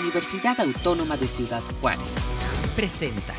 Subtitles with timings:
[0.00, 2.16] Universidad Autónoma de Ciudad Juárez.
[2.74, 3.32] Presenta.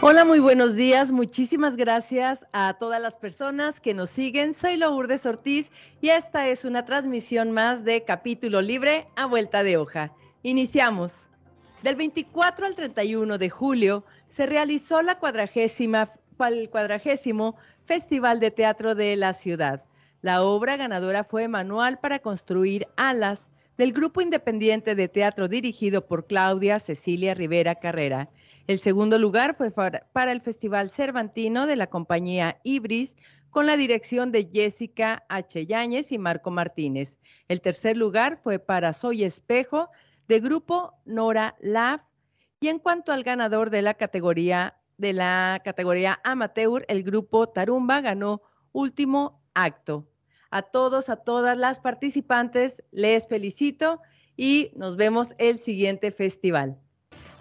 [0.00, 1.12] Hola, muy buenos días.
[1.12, 4.52] Muchísimas gracias a todas las personas que nos siguen.
[4.52, 5.70] Soy Lourdes Ortiz
[6.00, 10.12] y esta es una transmisión más de Capítulo Libre a Vuelta de Hoja.
[10.42, 11.30] Iniciamos.
[11.82, 16.10] Del 24 al 31 de julio se realizó la cuadragésima,
[16.48, 19.84] el cuadragésimo Festival de Teatro de la Ciudad.
[20.20, 26.26] La obra ganadora fue Manual para construir alas del grupo independiente de teatro dirigido por
[26.26, 28.30] Claudia Cecilia Rivera Carrera.
[28.66, 33.16] El segundo lugar fue para el Festival Cervantino de la compañía Ibris
[33.50, 35.66] con la dirección de Jessica H.
[35.66, 37.18] Yáñez y Marco Martínez.
[37.48, 39.88] El tercer lugar fue para Soy Espejo
[40.28, 42.00] de grupo Nora Lav.
[42.60, 48.00] Y en cuanto al ganador de la categoría de la categoría amateur, el grupo Tarumba
[48.00, 50.08] ganó último acto.
[50.50, 54.00] A todos, a todas las participantes, les felicito
[54.36, 56.78] y nos vemos el siguiente festival.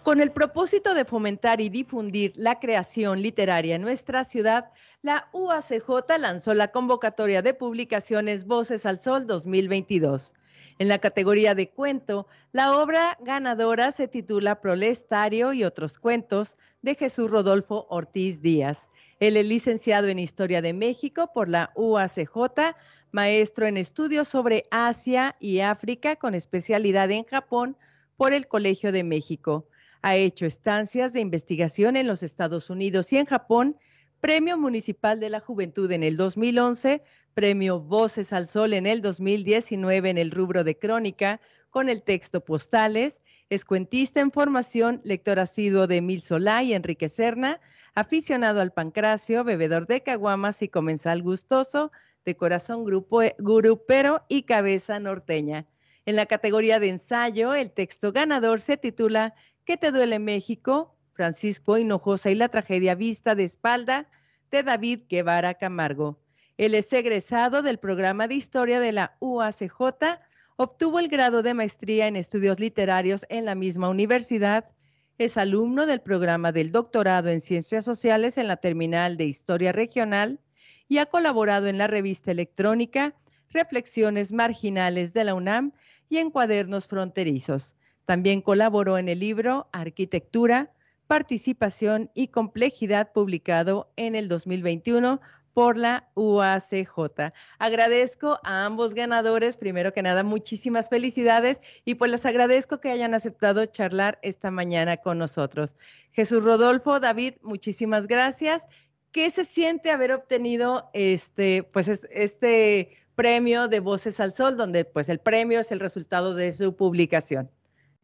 [0.06, 6.20] Con el propósito de fomentar y difundir la creación literaria en nuestra ciudad, la UACJ
[6.20, 10.36] lanzó la convocatoria de publicaciones Voces al Sol 2022.
[10.78, 16.94] En la categoría de cuento, la obra ganadora se titula Prolestario y otros cuentos de
[16.94, 18.92] Jesús Rodolfo Ortiz Díaz.
[19.20, 22.76] Él es licenciado en Historia de México por la UACJ,
[23.10, 27.76] maestro en estudios sobre Asia y África con especialidad en Japón
[28.18, 29.66] por el Colegio de México.
[30.06, 33.76] Ha hecho estancias de investigación en los Estados Unidos y en Japón,
[34.20, 37.02] Premio Municipal de la Juventud en el 2011,
[37.34, 42.46] Premio Voces al Sol en el 2019 en el rubro de crónica con el texto
[42.46, 47.60] Postales, es cuentista en formación, lector asiduo de Emil Solá y Enrique Serna,
[47.96, 51.92] aficionado al pancracio, bebedor de caguamas y comensal gustoso,
[52.26, 55.66] de corazón grupo, grupero y cabeza norteña.
[56.06, 59.34] En la categoría de ensayo, el texto ganador se titula
[59.66, 60.96] ¿Qué te duele México?
[61.12, 64.08] Francisco Hinojosa y la tragedia vista de espalda
[64.52, 66.20] de David Guevara Camargo.
[66.58, 70.20] Él es egresado del programa de historia de la UACJ,
[70.56, 74.72] obtuvo el grado de maestría en estudios literarios en la misma universidad,
[75.18, 80.40] es alumno del programa del doctorado en ciencias sociales en la terminal de historia regional
[80.88, 83.16] y ha colaborado en la revista electrónica
[83.50, 85.72] Reflexiones Marginales de la UNAM
[86.08, 87.76] y en Cuadernos Fronterizos.
[88.06, 90.72] También colaboró en el libro Arquitectura,
[91.08, 95.20] Participación y Complejidad publicado en el 2021
[95.56, 97.32] por la UACJ.
[97.60, 103.14] Agradezco a ambos ganadores, primero que nada, muchísimas felicidades y pues les agradezco que hayan
[103.14, 105.78] aceptado charlar esta mañana con nosotros.
[106.12, 108.68] Jesús Rodolfo, David, muchísimas gracias.
[109.12, 115.08] ¿Qué se siente haber obtenido este, pues este premio de Voces al Sol, donde pues
[115.08, 117.50] el premio es el resultado de su publicación?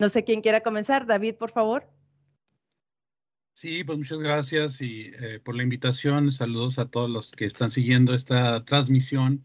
[0.01, 1.05] No sé quién quiera comenzar.
[1.05, 1.87] David, por favor.
[3.53, 6.31] Sí, pues muchas gracias y eh, por la invitación.
[6.31, 9.43] Saludos a todos los que están siguiendo esta transmisión.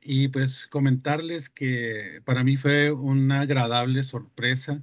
[0.00, 4.82] Y pues comentarles que para mí fue una agradable sorpresa.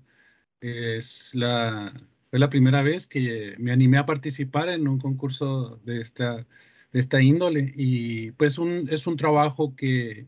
[0.62, 6.00] Es la, fue la primera vez que me animé a participar en un concurso de
[6.00, 6.46] esta,
[6.92, 7.74] de esta índole.
[7.76, 10.28] Y pues un, es un trabajo que,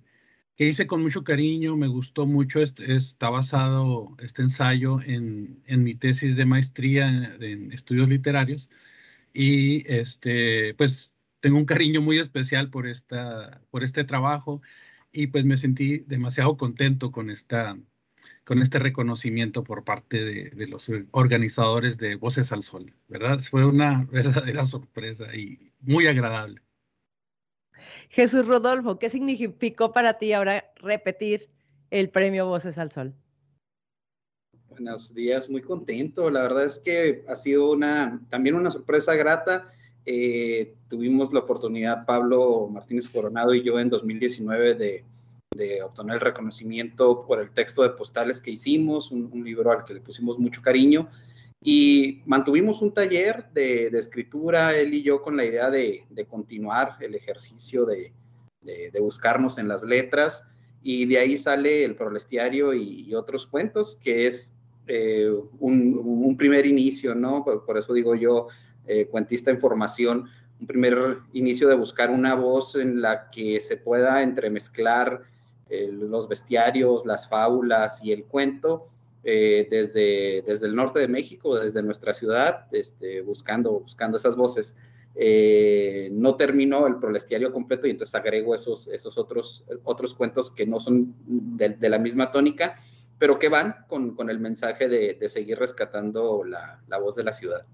[0.59, 6.35] que hice con mucho cariño, me gustó mucho, está basado este ensayo en, mi tesis
[6.35, 8.69] de maestría en, estudios literarios
[9.33, 14.61] y este, pues tengo un cariño muy especial por, esta, por este trabajo
[15.13, 17.77] y pues me sentí demasiado contento con, esta,
[18.43, 23.39] con este reconocimiento por parte de los organizadores de Voces al Sol, ¿verdad?
[23.39, 26.61] Fue una verdadera sorpresa y muy agradable.
[28.09, 31.49] Jesús Rodolfo, ¿qué significó para ti ahora repetir
[31.91, 33.13] el premio Voces al Sol?
[34.69, 36.29] Buenos días, muy contento.
[36.29, 39.69] La verdad es que ha sido una, también una sorpresa grata.
[40.05, 45.05] Eh, tuvimos la oportunidad, Pablo Martínez Coronado y yo, en 2019 de,
[45.55, 49.95] de obtener el reconocimiento por el texto de postales que hicimos, un libro al que
[49.95, 51.09] le pusimos mucho cariño.
[51.61, 57.15] Y mantuvimos un taller de, escritura, él y yo, con la idea de, continuar el
[57.15, 58.13] ejercicio de,
[58.99, 60.43] buscarnos en las letras.
[60.81, 64.53] Y de ahí sale el prolestiario y, otros cuentos, que es
[64.87, 65.29] eh,
[65.59, 67.43] un, primer inicio, ¿no?
[67.43, 68.47] Por, eso digo yo,
[68.87, 70.29] eh, cuentista en formación,
[70.61, 75.23] un primer inicio de buscar una voz en la que se pueda entremezclar
[75.69, 78.89] eh, los bestiarios, las fábulas y el cuento
[79.23, 84.75] eh, desde, desde el norte de México, desde nuestra ciudad, este, buscando, buscando esas voces.
[85.15, 90.65] Eh, no terminó el prolestiario completo y entonces agrego esos, esos otros, otros cuentos que
[90.65, 92.75] no son de, la misma tónica
[93.17, 97.65] pero que van con, el mensaje de, seguir rescatando la, voz de la ciudad.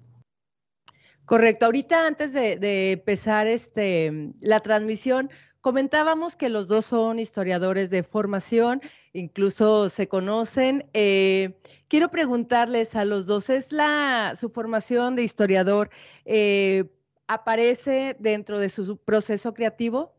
[1.26, 1.66] Correcto.
[1.66, 5.30] Ahorita antes de, empezar este, la transmisión,
[5.66, 8.82] comentábamos que los dos son historiadores de formación,
[9.14, 10.86] incluso se conocen.
[10.94, 11.58] Eh,
[11.88, 15.90] quiero preguntarles a los dos, ¿es la su formación de historiador
[16.24, 16.86] eh,
[17.26, 20.16] aparece dentro de su proceso creativo?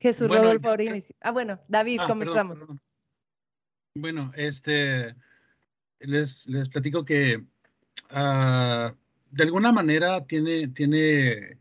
[0.00, 0.68] Jesús Rodolfo
[1.22, 2.66] Ah, bueno, David, ah, comenzamos.
[3.94, 5.16] Bueno, este,
[6.00, 7.42] les, les platico que
[8.10, 8.94] ah,
[9.30, 11.56] de alguna manera tiene, tiene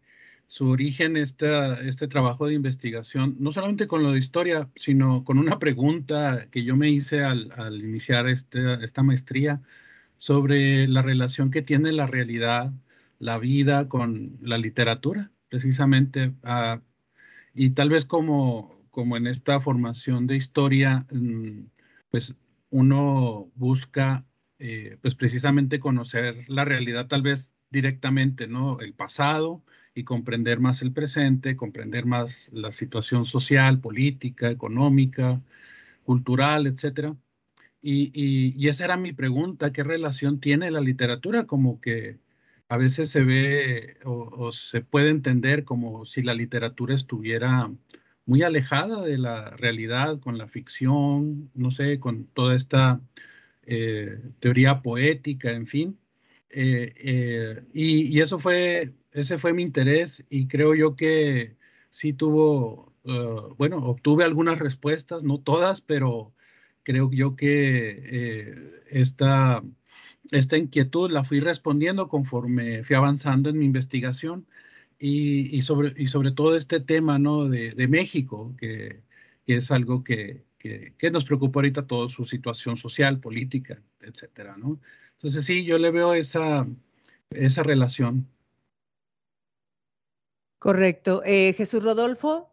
[0.48, 5.60] su origen este trabajo de investigación, no solamente con lo de historia, sino con una
[5.60, 7.52] pregunta que yo me hice al,
[7.84, 9.62] iniciar este, esta maestría
[10.18, 12.74] sobre la relación que tiene la realidad,
[13.20, 16.34] la vida con la literatura, precisamente.
[16.44, 16.82] Ah,
[17.54, 21.62] y tal vez como, como en esta formación de historia, mm,
[22.10, 22.36] pues
[22.70, 24.26] uno busca
[24.60, 28.80] eh, pues precisamente conocer la realidad tal vez directamente, ¿no?
[28.80, 29.64] El pasado
[29.98, 35.42] y comprender más el presente, comprender más la situación social, política, económica,
[36.04, 37.16] cultural, etcétera.
[37.82, 41.46] Y, esa era mi pregunta, ¿qué relación tiene la literatura?
[41.48, 42.20] Como que
[42.70, 47.72] a veces se ve o se puede entender como si la literatura estuviera
[48.28, 53.02] muy alejada de la realidad, con la ficción, no sé, con toda esta
[53.66, 56.00] eh, teoría poética, en fin.
[56.50, 61.58] Eh, eh, y, eso fue, ese fue mi interés y creo yo que
[61.90, 62.94] sí tuvo,
[63.58, 66.34] bueno, obtuve algunas respuestas, no todas, pero
[66.84, 69.64] creo yo que esta,
[70.32, 74.48] esta inquietud la fui respondiendo conforme fui avanzando en mi investigación
[75.00, 77.48] y, sobre, y sobre todo este tema ¿no?
[77.50, 79.04] de, de México, que,
[79.46, 84.58] que, es algo que, que, que, nos preocupa ahorita toda su situación social, política, etcétera,
[84.58, 84.80] ¿no?
[85.14, 86.68] Entonces sí, yo le veo esa,
[87.32, 88.28] esa relación.
[90.60, 91.22] Correcto.
[91.26, 92.50] Eh, Jesús Rodolfo.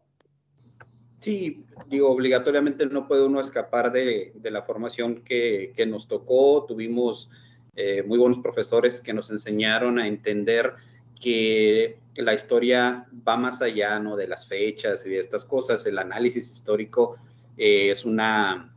[1.19, 6.65] Sí, digo, obligatoriamente no puede uno escapar de, la formación que, nos tocó.
[6.67, 7.31] Tuvimos
[7.75, 10.75] eh, muy buenos profesores que nos enseñaron a entender
[11.19, 14.15] que la historia va más allá ¿no?
[14.15, 15.85] de las fechas y de estas cosas.
[15.85, 17.15] El análisis histórico
[17.57, 18.73] eh, es una,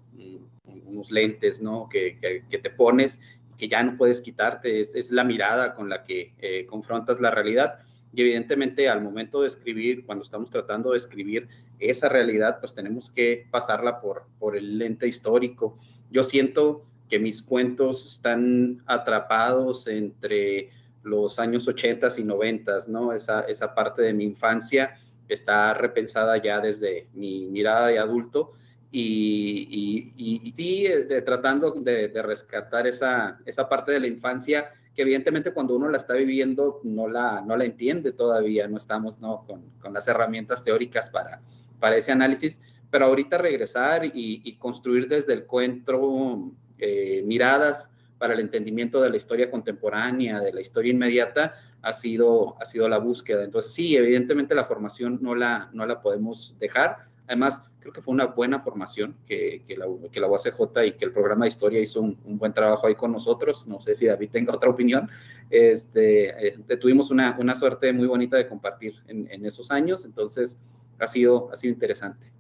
[0.87, 1.89] unos lentes ¿no?
[1.89, 3.21] que, que, te pones
[3.59, 4.81] que ya no puedes quitarte.
[4.81, 7.81] Es, es la mirada con la que eh, confrontas la realidad.
[8.13, 13.11] Y evidentemente al momento de escribir, cuando estamos tratando de escribir esa realidad, pues tenemos
[13.11, 15.79] que pasarla por, por el lente histórico.
[16.11, 20.71] Yo siento que mis cuentos están atrapados entre
[21.03, 23.13] los años 80 y 90, ¿no?
[23.13, 24.95] Esa, esa parte de mi infancia
[25.29, 28.53] está repensada ya desde mi mirada de adulto
[28.91, 35.53] y, y, y, de, tratando de, rescatar esa, esa parte de la infancia que evidentemente
[35.53, 39.45] cuando uno la está viviendo no la, no la entiende todavía, no estamos ¿no?
[39.47, 41.41] Con, con las herramientas teóricas para,
[41.79, 42.61] para ese análisis,
[42.91, 49.17] pero ahorita regresar y, construir desde el cuento eh, miradas para el entendimiento de la
[49.17, 53.45] historia contemporánea, de la historia inmediata, ha sido, ha sido la búsqueda.
[53.45, 57.07] Entonces, sí, evidentemente la formación no la, no la podemos dejar.
[57.29, 61.05] Además, creo que fue una buena formación que, que, la, que la UACJ y que
[61.05, 63.67] el programa de historia hizo un, buen trabajo ahí con nosotros.
[63.67, 65.09] No sé si David tenga otra opinión.
[65.51, 70.59] Este, eh, tuvimos una, una, suerte muy bonita de compartir en, en esos años, entonces
[70.99, 72.33] ha sido, ha sido interesante.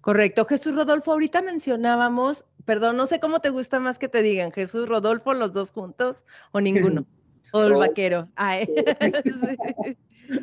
[0.00, 0.44] Correcto.
[0.44, 4.88] Jesús Rodolfo, ahorita mencionábamos, perdón, no sé cómo te gusta más que te digan, Jesús
[4.88, 7.06] Rodolfo, los dos juntos o ninguno.
[7.50, 8.28] O el vaquero.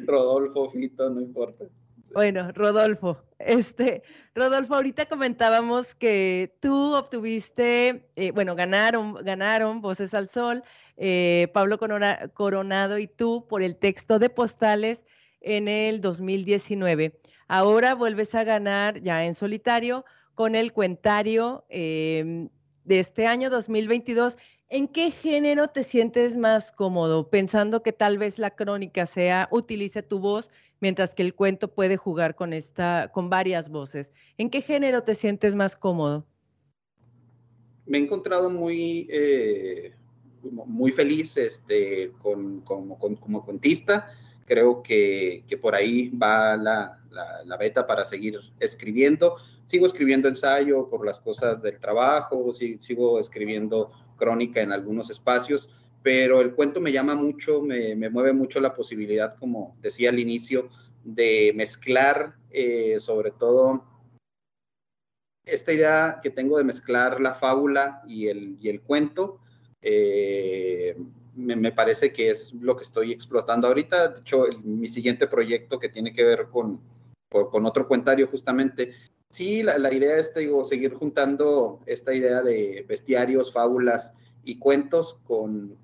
[0.07, 1.65] Rodolfo, Fito, no importa.
[2.15, 4.01] Bueno, Rodolfo, este,
[4.33, 10.63] Rodolfo, ahorita comentábamos que tú obtuviste, eh, bueno, ganaron, ganaron Voces al Sol,
[10.95, 15.05] eh, Pablo Coronado y tú por el texto de postales
[15.41, 17.19] en el 2019.
[17.49, 20.05] Ahora vuelves a ganar ya en solitario
[20.35, 22.47] con el cuentario em,
[22.85, 24.37] de este año 2022.
[24.69, 27.29] ¿En qué género te sientes más cómodo?
[27.29, 31.97] Pensando que tal vez la crónica sea, utilice tu voz, mientras que el cuento puede
[31.97, 34.11] jugar con esta, con varias voces.
[34.37, 36.25] ¿En qué género te sientes más cómodo?
[37.85, 39.93] Me he encontrado muy, eh,
[40.41, 44.11] muy feliz este, con, como, como cuentista
[44.45, 46.99] Creo que, por ahí va la,
[47.45, 49.37] la, beta para seguir escribiendo.
[49.65, 55.69] Sigo escribiendo ensayo por las cosas del trabajo, sigo escribiendo crónica en algunos espacios,
[56.03, 60.69] pero el cuento me llama mucho, me, mueve mucho la posibilidad, como decía al inicio,
[61.03, 63.83] de mezclar eh, sobre todo
[65.45, 69.39] esta idea que tengo de mezclar la fábula y el, y el cuento,
[69.81, 70.97] eh,
[71.35, 74.07] me, parece que es lo que estoy explotando ahorita.
[74.07, 76.79] De hecho, mi siguiente proyecto que tiene que ver con,
[77.29, 78.93] con, otro cuentario justamente.
[79.29, 80.31] Sí, la, idea es,
[80.63, 84.13] seguir juntando esta idea de bestiarios, fábulas
[84.43, 85.77] y cuentos con,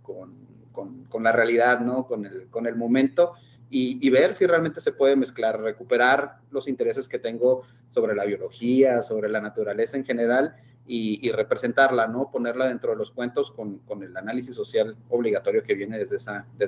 [1.20, 2.08] la realidad, ¿no?
[2.08, 3.34] Con el, momento
[3.70, 9.02] y, ver si realmente se puede mezclar, recuperar los intereses que tengo sobre la biología,
[9.02, 10.56] sobre la naturaleza en general
[10.86, 12.30] y, representarla, ¿no?
[12.32, 16.18] Ponerla dentro de los cuentos con, el análisis social obligatorio que viene desde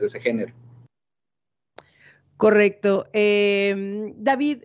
[0.05, 0.53] ese género.
[2.37, 3.07] Correcto.
[3.13, 4.63] Em, David,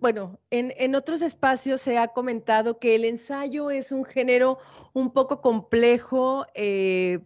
[0.00, 4.58] bueno, en, otros espacios se ha comentado que el ensayo es un género
[4.92, 6.46] un poco complejo.
[6.54, 7.20] Eh,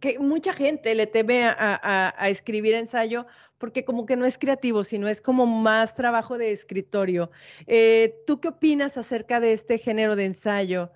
[0.00, 5.08] que mucha gente le teme a, escribir ensayo porque como que no es creativo, sino
[5.08, 7.30] es como más trabajo de escritorio.
[7.66, 10.92] Eh, ¿Tú qué opinas acerca de este género de ensayo?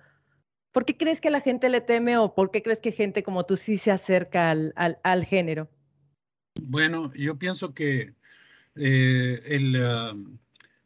[0.71, 3.45] ¿Por qué crees que la gente le teme o por qué crees que gente como
[3.45, 5.69] tú sí se acerca al, género?
[6.61, 8.13] Bueno, yo pienso que
[8.75, 10.37] eh, el, um,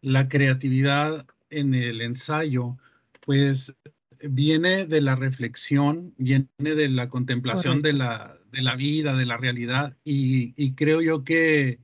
[0.01, 2.77] la creatividad en el ensayo,
[3.25, 3.75] pues
[4.22, 9.38] viene de la reflexión, viene de la contemplación de la, de la, vida, de la
[9.38, 11.79] realidad, y, creo yo que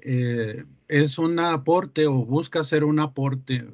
[0.00, 3.66] eh, es un aporte o busca ser un aporte,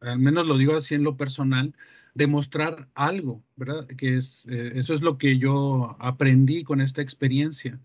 [0.00, 1.74] al menos lo digo así en lo personal,
[2.14, 3.86] demostrar algo, ¿verdad?
[3.86, 7.78] Que es, eh, eso es lo que yo aprendí con esta experiencia.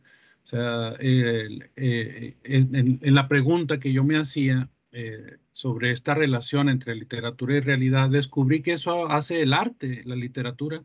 [0.44, 1.62] O sea, eh,
[2.44, 8.10] en, la pregunta que yo me hacía, eh, sobre esta relación entre literatura y realidad,
[8.10, 10.84] descubrí que eso hace el arte, la literatura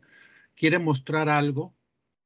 [0.55, 1.75] quiere mostrar algo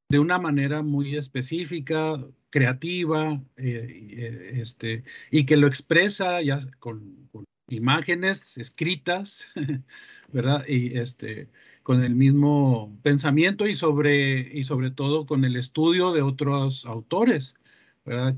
[0.10, 7.30] de una manera muy específica, creativa, eh, este, y que lo expresa ya con,
[7.68, 9.48] imágenes escritas,
[10.32, 10.66] ¿verdad?
[10.68, 11.50] Y este,
[11.84, 17.56] con el mismo pensamiento y sobre, y sobre todo con el estudio de otros autores.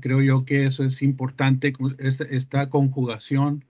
[0.00, 3.64] Creo yo que eso es importante, esta, conjugación.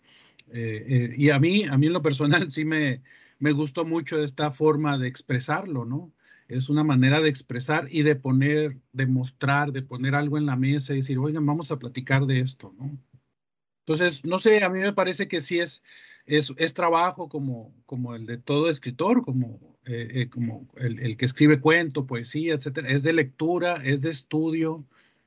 [0.50, 3.02] Eh, eh, y a mí, a mí en lo personal sí me,
[3.38, 6.12] me gustó mucho esta forma de expresarlo, ¿no?
[6.48, 10.56] Es una manera de expresar y de poner, de mostrar, de poner algo en la
[10.56, 12.96] mesa y decir, oigan, vamos a platicar de esto, ¿no?
[13.86, 15.82] Entonces, no sé, a mí me parece que sí es,
[16.26, 21.24] es, es trabajo como, como el de todo escritor, como, eh, como el, el, que
[21.24, 22.90] escribe cuento, poesía, etcétera.
[22.90, 24.84] Es de lectura, es de estudio,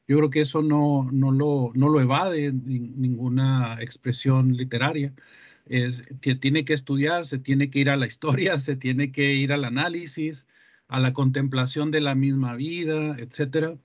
[0.09, 5.13] yo creo que eso no, no, lo, no lo evade ninguna expresión literaria.
[5.67, 6.03] Es,
[6.41, 9.65] tiene que estudiar, se tiene que ir a la historia, se tiene que ir al
[9.65, 10.47] análisis,
[10.87, 13.77] a la contemplación de la misma vida, etcétera.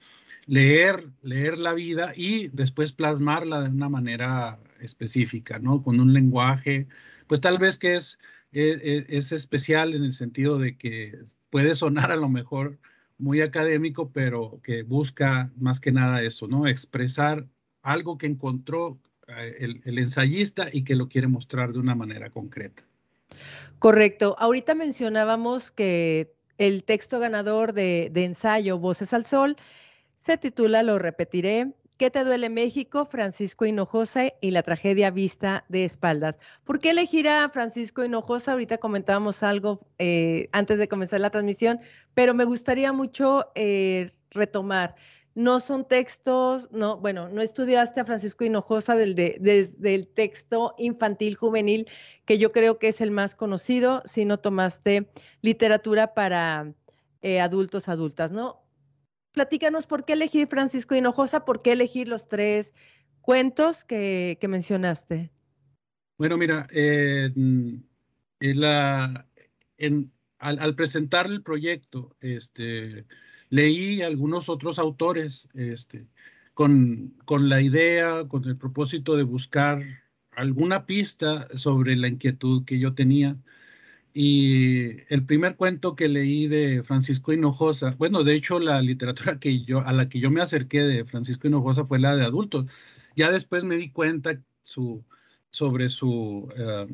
[0.46, 5.82] Leer, leer la vida y después plasmarla de una manera específica, ¿no?
[5.82, 6.86] Con un lenguaje,
[7.26, 8.18] pues tal vez que es,
[8.52, 11.18] es, e, es especial en el sentido de que
[11.50, 12.78] puede sonar a lo mejor
[13.18, 16.66] muy académico, pero que busca más que nada eso, ¿no?
[16.66, 17.46] Expresar
[17.82, 18.98] algo que encontró
[19.28, 22.82] eh, el, ensayista y que lo quiere mostrar de una manera concreta.
[23.78, 24.36] Correcto.
[24.38, 29.56] Ahorita mencionábamos que el texto ganador de, de ensayo Voces al Sol
[30.14, 33.04] se titula, lo repetiré, ¿Qué te duele México?
[33.04, 36.40] Francisco Hinojosa y la tragedia vista de espaldas.
[36.64, 38.52] ¿Por qué elegir a Francisco Hinojosa?
[38.52, 41.78] Ahorita comentábamos algo eh, antes de comenzar la transmisión,
[42.12, 44.96] pero me gustaría mucho eh, retomar.
[45.36, 51.88] No son textos, no, bueno, no estudiaste a Francisco Hinojosa desde el texto infantil juvenil,
[52.24, 55.10] que yo creo que es el más conocido, sino tomaste
[55.42, 56.74] literatura para
[57.22, 58.63] eh, adultos, adultas, ¿no?
[59.34, 62.72] Platícanos por qué elegir Francisco Hinojosa, por qué elegir los tres
[63.20, 65.30] cuentos que, mencionaste.
[66.16, 66.68] Bueno, mira,
[70.38, 73.04] al, presentar el proyecto, este,
[73.50, 76.06] leí algunos otros autores este,
[76.54, 79.82] con la idea, con el propósito de buscar
[80.30, 83.36] alguna pista sobre la inquietud que yo tenía
[84.16, 89.64] y el primer cuento que leí de Francisco Hinojosa, bueno, de hecho la literatura que
[89.64, 92.66] yo, a la que yo me acerqué de Francisco Hinojosa fue la de adultos.
[93.16, 95.04] Ya después me di cuenta su,
[95.50, 96.86] sobre su, eh,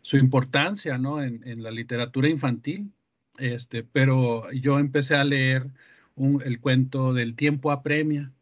[0.00, 1.22] su importancia ¿no?
[1.22, 2.90] en, en, la literatura infantil,
[3.38, 5.70] este, pero yo empecé a leer
[6.16, 8.32] el cuento del tiempo apremia.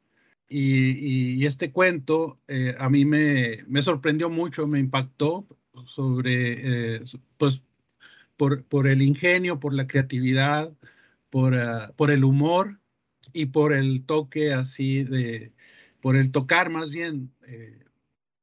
[0.48, 5.46] Y, y, este cuento eh, a mí me, me, sorprendió mucho, me impactó
[5.86, 7.04] sobre, eh,
[7.38, 7.62] pues
[8.68, 10.72] por, el ingenio, por la creatividad,
[11.28, 12.80] por, ah, por el humor
[13.34, 15.52] y por el toque así de,
[16.00, 17.84] por el tocar más bien, eh,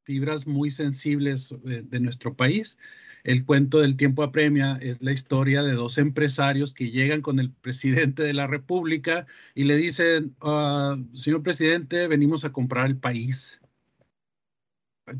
[0.04, 2.78] fibras muy sensibles de, nuestro país.
[3.24, 7.52] El cuento del tiempo apremia es la historia de dos empresarios que llegan con el
[7.52, 9.26] presidente de la República
[9.56, 13.60] y le dicen, ah, señor presidente, venimos a comprar el país.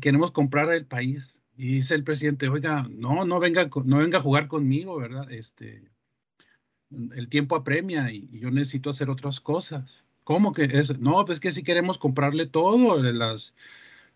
[0.00, 1.37] Queremos comprar el país.
[1.58, 5.28] Y dice el presidente, oiga, no, no venga, no venga a jugar conmigo, ¿verdad?
[5.32, 5.90] Este,
[7.16, 10.04] el tiempo apremia y yo necesito hacer otras cosas.
[10.22, 11.00] ¿Cómo que es?
[11.00, 13.56] No, pues que si queremos comprarle todo, las,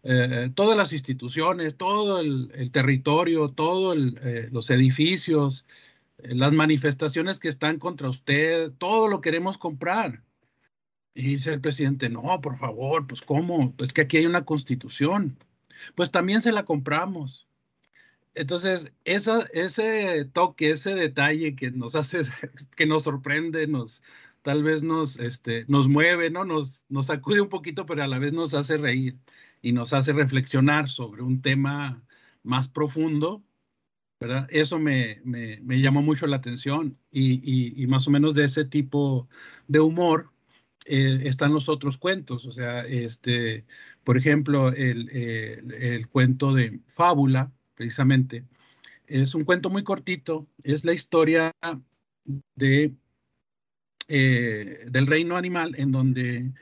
[0.04, 5.64] eh, todas las instituciones, todo el, territorio, todos eh, los edificios,
[6.18, 10.22] eh, las manifestaciones que están contra usted, todo lo queremos comprar.
[11.14, 13.74] Y dice el presidente, no, por favor, pues ¿cómo?
[13.74, 15.36] Pues que aquí hay una constitución.
[15.94, 17.48] Pues también se la compramos.
[18.34, 22.22] Entonces, ese toque, ese detalle que nos hace,
[22.76, 24.02] que nos sorprende, nos,
[24.42, 26.44] tal vez nos, este, nos mueve, ¿no?
[26.44, 29.18] Nos, nos sacude un poquito, pero a la vez nos hace reír
[29.62, 32.02] y nos hace reflexionar sobre un tema
[32.42, 33.44] más profundo,
[34.20, 34.46] ¿verdad?
[34.50, 38.64] Eso me, me, me llamó mucho la atención y, y, más o menos de ese
[38.64, 39.28] tipo
[39.68, 40.32] de humor
[40.86, 43.66] eh, están los otros cuentos, o sea, este,
[44.04, 48.44] por ejemplo, el, cuento de Fábula, precisamente,
[49.06, 51.52] es un cuento muy cortito, es la historia
[52.56, 52.94] de
[54.08, 56.52] eh, del reino animal en donde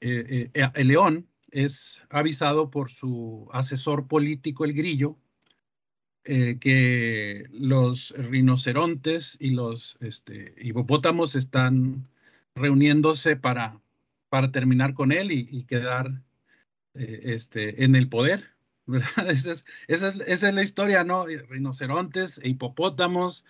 [0.00, 5.18] eh, eh, el león es avisado por su asesor político, el grillo,
[6.24, 12.02] que los rinocerontes y los este, hipopótamos están
[12.56, 13.80] reuniéndose para,
[14.28, 16.24] para terminar con él y, quedar
[16.98, 18.44] este, en el poder.
[18.86, 21.26] Esa es, esa, es, la historia, ¿no?
[21.26, 23.44] Rinocerontes e hipopótamos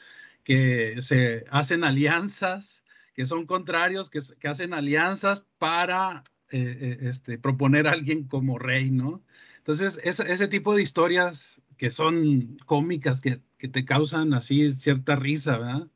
[0.45, 2.83] que se hacen alianzas
[3.17, 8.91] que son contrarios, que, hacen alianzas para eh, eh, este, proponer a alguien como rey,
[8.91, 9.25] ¿no?
[9.57, 15.89] Entonces, ese tipo de historias que son cómicas, que, te causan así cierta risa, ¿verdad?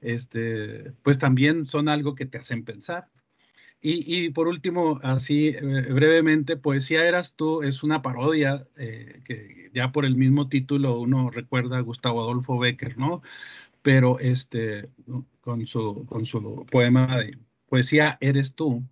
[0.00, 3.10] Este, pues también son algo que te hacen pensar.
[3.84, 10.04] Y, por último, así eh, brevemente, Poesía Eras tú es una parodia que ya por
[10.04, 13.22] el mismo título uno recuerda a Gustavo Adolfo Becker, ¿no?
[13.82, 14.88] Pero este,
[15.40, 18.84] con su, con su poema de poesía Eres tú,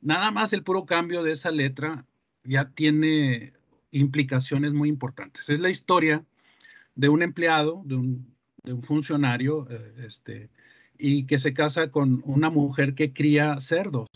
[0.00, 2.06] nada más el puro cambio de esa letra
[2.44, 3.52] ya tiene
[3.90, 5.48] implicaciones muy importantes.
[5.48, 6.24] Es la historia
[6.94, 10.50] de un empleado, de un, de un funcionario, eh, este,
[10.98, 14.08] y que se casa con una mujer que cría cerdos.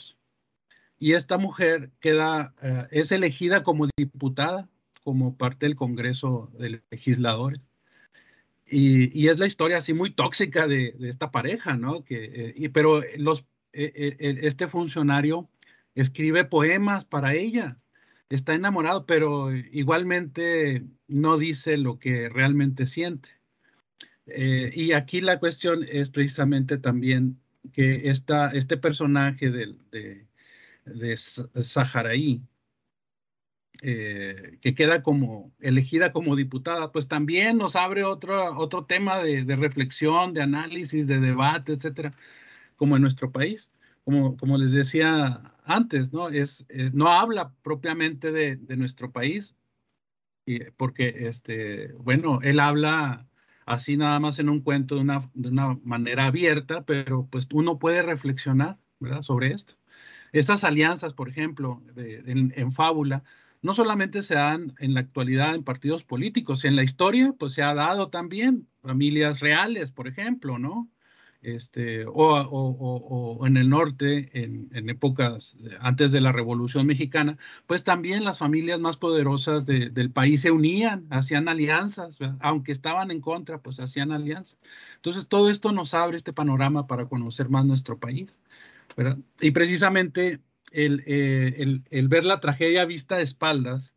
[0.98, 4.68] Y esta mujer queda, eh, es elegida como diputada,
[5.04, 7.60] como parte del Congreso de Legisladores.
[8.66, 12.04] Y, es la historia así muy tóxica de, esta pareja, ¿no?
[12.04, 15.48] Que, eh, pero los, eh, este funcionario
[15.94, 17.78] escribe poemas para ella,
[18.30, 23.41] está enamorado, pero igualmente no dice lo que realmente siente.
[24.26, 27.40] Y aquí la cuestión es precisamente también
[27.72, 30.26] que esta, este personaje de, de,
[30.84, 32.42] de Saharaí,
[33.84, 39.56] eh, que queda como elegida como diputada, pues también nos abre otro, otro tema de,
[39.56, 42.12] reflexión, de análisis, de debate, etcétera,
[42.76, 43.72] como en nuestro país.
[44.04, 46.28] Como, como les decía antes, ¿no?
[46.28, 49.56] Es, no habla propiamente de, nuestro país,
[50.76, 53.28] porque, este, bueno, él habla
[53.66, 57.78] así nada más en un cuento de una, de una manera abierta, pero pues uno
[57.78, 59.22] puede reflexionar, ¿verdad?
[59.22, 59.74] Sobre esto.
[60.32, 63.22] Estas alianzas, por ejemplo, en, en fábula,
[63.62, 67.62] no solamente se dan en la actualidad en partidos políticos, en la historia, pues se
[67.62, 70.90] ha dado también familias reales, por ejemplo, ¿no?
[71.42, 78.38] Este, o, en el norte, en, épocas antes de la Revolución Mexicana, pues también las
[78.38, 84.12] familias más poderosas del país se unían, hacían alianzas, aunque estaban en contra, pues hacían
[84.12, 84.56] alianzas.
[84.96, 88.34] Entonces, todo esto nos abre este panorama para conocer más nuestro país.
[89.40, 90.40] Y precisamente
[90.72, 93.94] eh, el, ver la tragedia vista de espaldas,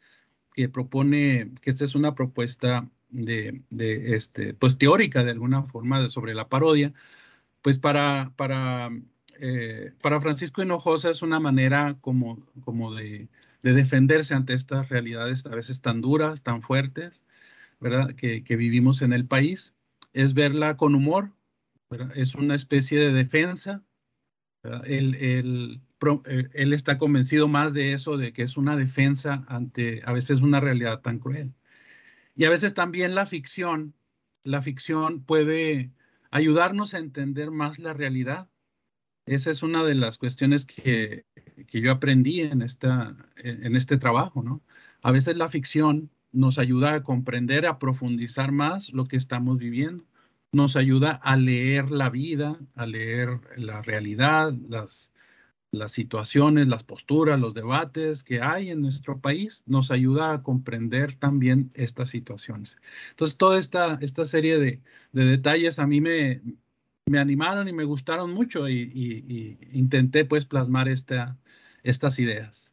[0.54, 3.62] que propone, que esta es una propuesta de,
[4.16, 6.94] este, pues teórica de alguna forma sobre la parodia,
[7.66, 8.92] pues para, para,
[9.40, 13.28] eh, para Francisco Hinojosa es una manera como, como de,
[13.64, 17.24] defenderse ante estas realidades a veces tan duras, tan fuertes,
[17.80, 18.14] ¿verdad?
[18.14, 19.74] Que, vivimos en el país,
[20.14, 21.32] es verla con humor,
[22.14, 23.84] es una especie de defensa.
[24.84, 25.82] el,
[26.26, 30.42] eh, él está convencido más de eso, de que es una defensa ante a veces
[30.42, 31.56] una realidad tan cruel.
[32.36, 33.96] Y a veces también la ficción,
[34.44, 35.96] la ficción puede
[36.36, 38.50] ayudarnos a entender más la realidad.
[39.26, 41.26] Esa es una de las cuestiones que,
[41.68, 44.62] que yo aprendí en, esta, en este trabajo, ¿no?
[45.02, 50.04] a veces la ficción nos ayuda a comprender, a profundizar más lo que estamos viviendo.
[50.52, 55.14] Nos ayuda a leer la vida, a leer la realidad, las,
[55.72, 61.18] las situaciones, las posturas, los debates que hay en nuestro país, nos ayuda a comprender
[61.18, 62.78] también estas situaciones.
[63.12, 66.42] Entonces, toda esta, esta serie de, detalles a mí me,
[67.06, 71.38] me, animaron y me gustaron mucho y, intenté pues plasmar esta,
[71.84, 72.72] estas ideas.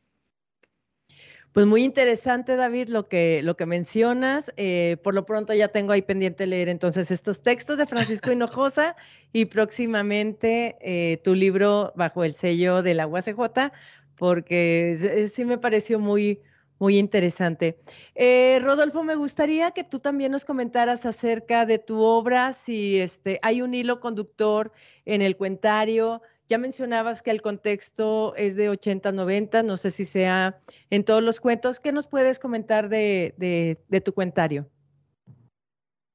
[1.52, 4.50] Pues muy interesante, David, lo que, lo que mencionas.
[4.56, 8.96] Eh, por lo pronto ya tengo ahí pendiente leer entonces estos textos de Francisco Hinojosa
[9.34, 13.70] y próximamente eh, tu libro bajo el sello de la UACJ,
[14.16, 16.40] porque sí me pareció muy,
[16.78, 17.78] muy interesante.
[18.14, 23.38] Eh, Rodolfo, me gustaría que tú también nos comentaras acerca de tu obra, si este,
[23.42, 24.72] hay un hilo conductor
[25.04, 30.60] en el cuentario, ya mencionabas que el contexto es de 80-90, no sé si sea
[30.90, 31.80] en todos los cuentos.
[31.80, 34.68] ¿Qué nos puedes comentar de, tu cuentario?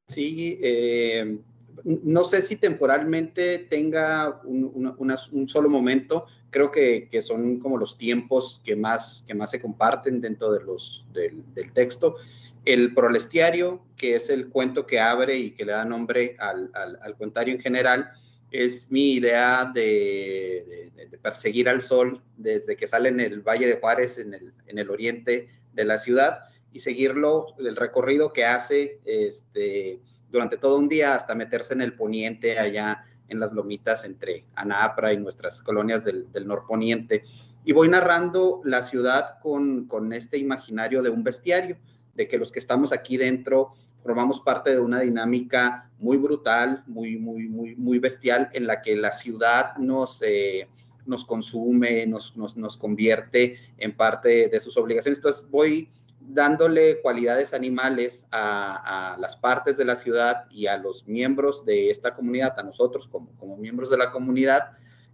[0.08, 1.39] Sí, eh,
[1.84, 6.28] no sé si temporalmente tenga un, solo momento.
[6.52, 11.08] Creo que, son como los tiempos que más, que más se comparten dentro de los,
[11.13, 12.17] del, texto.
[12.63, 17.00] El prolestiario, que es el cuento que abre y que le da nombre al, al,
[17.02, 18.12] al cuentario en general,
[18.52, 24.18] es mi idea de, perseguir al sol desde que sale en el Valle de Juárez,
[24.18, 26.40] en el, oriente de la ciudad,
[26.72, 31.96] y seguirlo, el recorrido que hace este, durante todo un día hasta meterse en el
[31.96, 37.24] poniente, allá en las lomitas entre Anapra y nuestras colonias del, norponiente.
[37.66, 41.78] Y voy narrando la ciudad con, con este imaginario de un bestiario,
[42.16, 43.74] de que los que estamos aquí dentro
[44.08, 48.96] formamos parte de una dinámica muy brutal, muy, muy, muy, muy bestial, en la que
[48.96, 50.70] la ciudad nos, eh,
[51.06, 55.20] nos consume, nos, nos, convierte en parte de sus obligaciones.
[55.20, 55.89] Entonces voy
[56.22, 62.13] dándole cualidades animales a, las partes de la ciudad y a los miembros de esta
[62.13, 64.70] comunidad, a nosotros como, como miembros de la comunidad,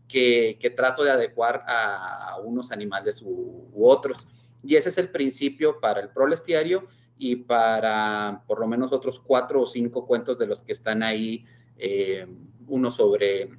[0.07, 4.27] que, que trato de adecuar a, unos animales u, u, otros.
[4.63, 6.87] Y ese es el principio para el prolestiario
[7.23, 11.45] y para por lo menos otros cuatro o cinco cuentos de los que están ahí,
[11.77, 12.27] eh,
[12.67, 13.49] uno sobre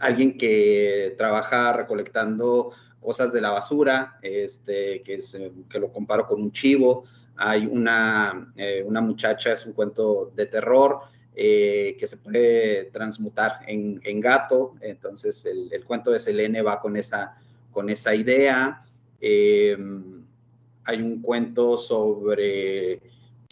[0.00, 5.18] alguien que trabaja recolectando cosas de la basura, este, que,
[5.70, 7.04] que lo comparo con un chivo,
[7.36, 11.00] hay una, eh, una muchacha, es un cuento de terror,
[11.34, 16.82] eh, que se puede transmutar en, en gato, entonces el, el, cuento de Selene va
[16.82, 17.34] con esa,
[17.72, 18.84] con esa idea
[20.84, 22.92] hay un cuento sobre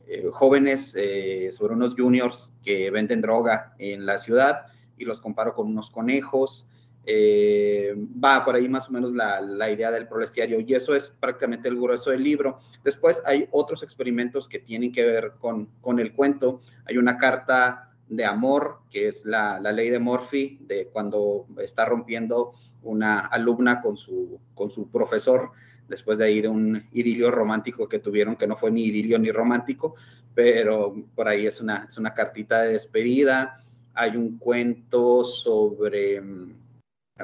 [0.06, 4.66] eh, jóvenes, eh, sobre unos juniors que venden droga en la ciudad
[4.98, 6.66] y los comparo con unos conejos.
[7.04, 11.08] Eh, va por ahí más o menos la, la, idea del prolestiario y eso es
[11.18, 12.58] prácticamente el grueso del libro.
[12.84, 16.60] Después hay otros experimentos que tienen que ver con, con el cuento.
[16.84, 21.86] Hay una carta de amor, que es la, la, ley de Murphy, de cuando está
[21.86, 25.52] rompiendo una alumna con su, con su profesor
[25.92, 29.30] después de ahí de un idilio romántico que tuvieron, que no fue ni idilio ni
[29.30, 29.94] romántico,
[30.34, 33.62] pero por ahí es una, es una cartita de despedida.
[33.92, 36.54] Hay un cuento sobre, mm,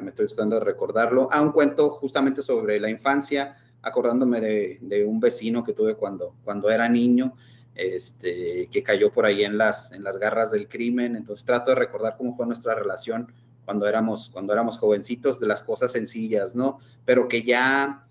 [0.03, 5.03] me estoy tratando de recordarlo, ah, un cuento justamente sobre la infancia, acordándome de, de
[5.03, 7.33] un vecino que tuve cuando, cuando era niño,
[7.73, 11.15] este, que cayó por ahí en las, en las garras del crimen.
[11.15, 13.33] Entonces trato de recordar cómo fue nuestra relación
[13.65, 16.79] cuando éramos, cuando éramos jovencitos, de las cosas sencillas, ¿no?
[17.05, 18.08] Pero que ya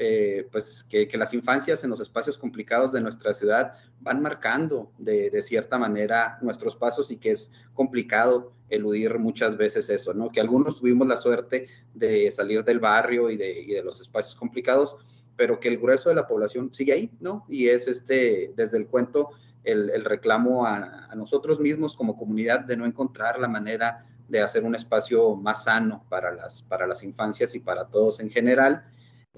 [0.00, 5.42] eh, pues que, las infancias en los espacios complicados de nuestra ciudad van marcando de,
[5.42, 10.30] cierta manera nuestros pasos y que es complicado eludir muchas veces eso, ¿no?
[10.30, 14.96] Que algunos tuvimos la suerte de salir del barrio y de, los espacios complicados,
[15.34, 17.44] pero que el grueso de la población sigue ahí, ¿no?
[17.48, 19.30] Y es este, desde el cuento,
[19.64, 24.62] el, reclamo a, a, nosotros mismos como comunidad de no encontrar la manera de hacer
[24.62, 28.84] un espacio más sano para las, para las infancias y para todos en general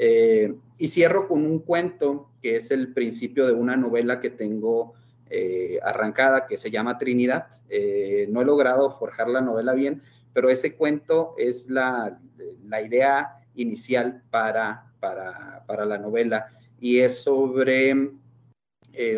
[0.03, 4.95] eh, y cierro con un cuento que es el principio de una novela que tengo
[5.29, 7.49] eh, arrancada que se llama Trinidad.
[7.69, 12.19] Eh, no he logrado forjar la novela bien, pero ese cuento es la,
[12.65, 16.47] la idea inicial para, para, para, la novela
[16.81, 17.93] y es sobre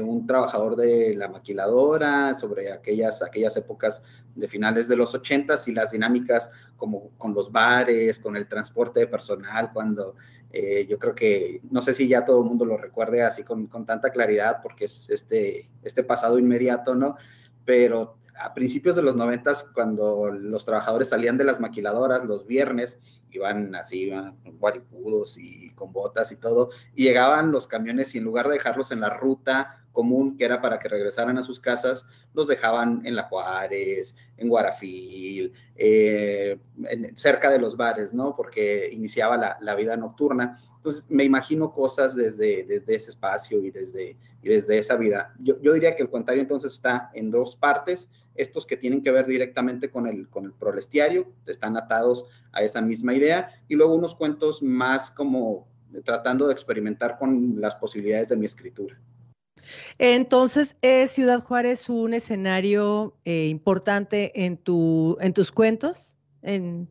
[0.03, 4.03] un trabajador de la maquiladora, sobre aquellas, aquellas épocas
[4.35, 9.01] de finales de los ochentas y las dinámicas como con los bares, con el transporte
[9.01, 10.17] de personal, cuando
[10.53, 13.67] eh, yo creo que, no sé si ya todo el mundo lo recuerde así con,
[13.69, 17.17] con, tanta claridad, porque es este, este pasado inmediato, ¿no?
[17.65, 22.99] Pero a principios de los noventas, cuando los trabajadores salían de las maquiladoras los viernes,
[23.31, 28.25] iban así, iban guaripudos y con botas y todo, y llegaban los camiones y en
[28.25, 32.07] lugar de dejarlos en la ruta común, que era para que regresaran a sus casas,
[32.35, 36.59] los dejaban en La Juárez, en Guarafil, eh,
[37.15, 38.35] cerca de los bares, ¿no?
[38.35, 40.59] Porque iniciaba la, la vida nocturna.
[40.77, 45.33] Entonces, me imagino cosas desde, desde ese espacio y desde, y desde esa vida.
[45.39, 49.11] Yo, yo, diría que el cuentario entonces está en dos partes, estos que tienen que
[49.11, 53.95] ver directamente con el, con el prolestiario, están atados a esa misma idea, y luego
[53.95, 55.69] unos cuentos más como
[56.05, 58.99] tratando de experimentar con las posibilidades de mi escritura.
[59.99, 66.17] Entonces, ¿es Ciudad Juárez un escenario eh, importante en, tu, en tus cuentos?
[66.43, 66.89] En...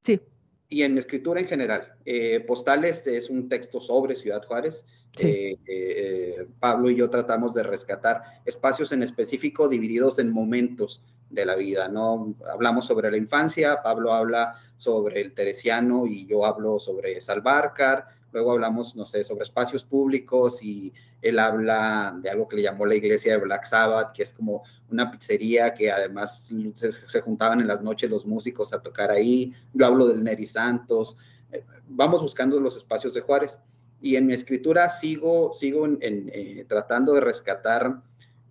[0.00, 0.20] Sí
[0.68, 1.94] y en escritura en general.
[2.04, 4.84] Eh, Postales es un texto sobre Ciudad Juárez.
[5.20, 11.44] Eh, eh, Pablo y yo tratamos de rescatar espacios en específico divididos en momentos de
[11.44, 12.34] la vida, ¿no?
[12.50, 18.52] Hablamos sobre la infancia, Pablo habla sobre el teresiano y yo hablo sobre Salvarcar, luego
[18.52, 22.94] hablamos, no sé, sobre espacios públicos y él habla de algo que le llamó la
[22.94, 27.82] iglesia de Black Sabbath, que es como una pizzería que además se, juntaban en las
[27.82, 29.52] noches los músicos a tocar ahí.
[29.72, 31.18] Yo hablo del Neri Santos.
[31.50, 33.58] Eh, vamos buscando los espacios de Juárez.
[34.00, 38.02] Y en mi escritura sigo, sigo eh, tratando de rescatar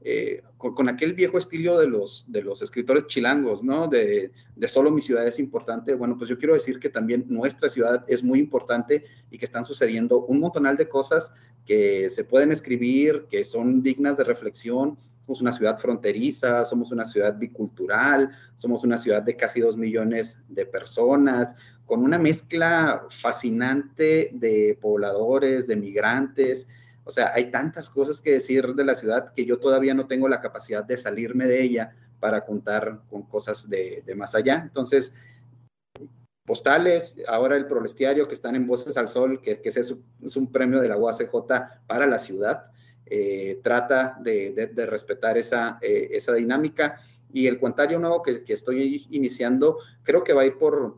[0.02, 3.88] eh, con, aquel viejo estilo de los, de los escritores chilangos, ¿no?
[3.88, 5.96] De, de, solo mi ciudad es importante.
[5.96, 9.66] Bueno, pues yo quiero decir que también nuestra ciudad es muy importante y que están
[9.66, 11.34] sucediendo un montonal de cosas
[11.66, 14.98] que se pueden escribir, que son dignas de reflexión.
[15.28, 20.40] Somos una ciudad fronteriza, somos una ciudad bicultural, somos una ciudad de casi dos millones
[20.48, 21.54] de personas,
[21.86, 26.68] con una mezcla fascinante de pobladores, de migrantes,
[27.04, 30.28] o sea, hay tantas cosas que decir de la ciudad que yo todavía no tengo
[30.28, 34.62] la capacidad de salirme de ella para contar con cosas de, más allá.
[34.64, 35.14] Entonces,
[36.46, 39.96] postales, ahora el prolestiario que están en Voces al Sol, que, es,
[40.36, 41.32] un premio de la UACJ
[41.86, 42.72] para la ciudad,
[43.10, 47.02] eh, trata de, respetar esa, eh, esa dinámica.
[47.32, 50.96] Y el cuentario nuevo que, estoy iniciando, creo que va a ir por,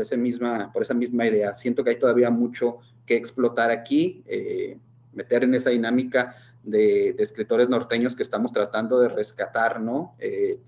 [0.00, 1.54] esa misma idea.
[1.54, 4.22] Siento que hay todavía mucho que explotar aquí.
[4.26, 4.78] Eh,
[5.12, 10.14] meter en esa dinámica de, escritores norteños que estamos tratando de rescatar, ¿no?
[10.18, 10.58] Eh,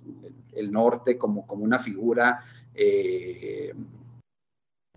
[0.55, 2.44] el norte como, como una figura,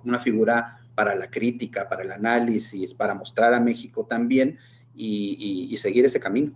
[0.03, 4.57] una figura para la crítica, para el análisis, para mostrar a México también
[4.95, 6.53] y seguir ese camino.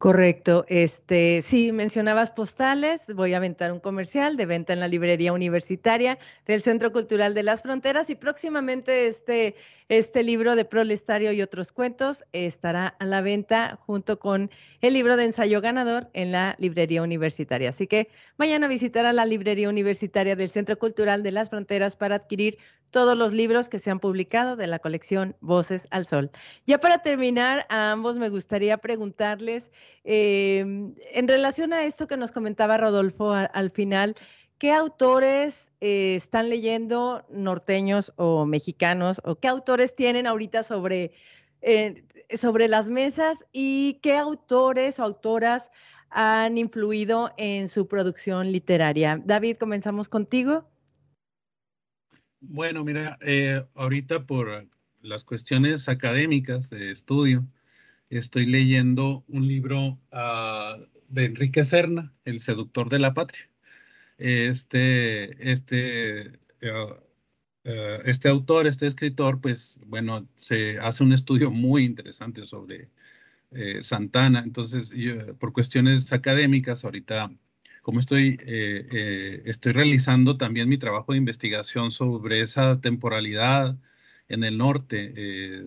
[0.00, 0.64] Correcto.
[0.68, 6.18] Este, sí, mencionabas postales, voy a aventar un comercial de venta en la librería universitaria
[6.46, 9.56] del Centro Cultural de las Fronteras y próximamente este,
[9.90, 14.48] este libro de Prolestario y otros cuentos estará a la venta junto con
[14.82, 17.70] el libro de ensayo ganador en la librería universitaria.
[17.70, 21.96] Así que vayan a visitar a la librería universitaria del Centro Cultural de las Fronteras
[21.96, 22.56] para adquirir
[22.90, 26.30] todos los libros que se han publicado de la colección Voces al Sol.
[26.66, 29.72] Ya para terminar, a ambos me gustaría preguntarles,
[30.04, 34.14] em, en relación a esto que nos comentaba Rodolfo al final,
[34.60, 41.12] ¿qué autores eh, están leyendo norteños o mexicanos o qué autores tienen ahorita sobre,
[41.62, 45.70] eh, sobre las mesas y qué autores o autoras
[46.10, 49.18] han influido en su producción literaria?
[49.24, 50.68] David, comenzamos contigo.
[52.40, 54.68] Bueno, mira, eh, ahorita por
[55.00, 57.46] las cuestiones académicas de estudio,
[58.10, 63.49] estoy leyendo un libro uh, de Enrique Serna, El seductor de la patria.
[64.20, 66.92] Este, este, uh,
[67.64, 72.90] uh, este autor, este escritor, pues, bueno, se hace un estudio muy interesante sobre
[73.52, 74.40] eh, Santana.
[74.44, 77.30] Entonces, yo, por cuestiones académicas, ahorita
[77.82, 83.78] como estoy, eh, eh, estoy realizando también mi trabajo de investigación sobre esa temporalidad
[84.28, 85.64] en el norte, eh,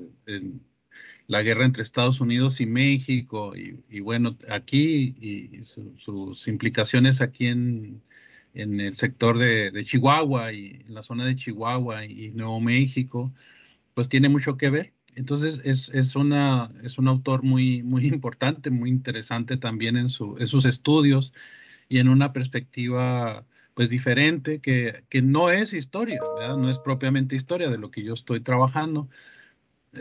[1.28, 8.02] la guerra entre Estados Unidos y México, y, bueno, aquí y sus implicaciones aquí en,
[8.54, 13.34] en el sector de, de, Chihuahua y en la zona de Chihuahua y Nuevo México,
[13.94, 14.94] pues tiene mucho que ver.
[15.16, 20.38] Entonces es, es, una, es un autor muy, muy importante, muy interesante también en, su,
[20.40, 21.34] en sus estudios
[21.90, 26.22] y en una perspectiva pues diferente que, que no es historia,
[26.58, 29.10] no es propiamente historia de lo que yo estoy trabajando.